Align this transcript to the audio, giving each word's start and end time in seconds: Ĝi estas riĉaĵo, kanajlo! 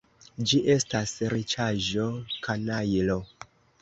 Ĝi 0.51 0.61
estas 0.75 1.13
riĉaĵo, 1.33 2.07
kanajlo! 2.49 3.19